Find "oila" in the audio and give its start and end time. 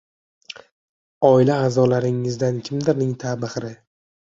1.29-1.59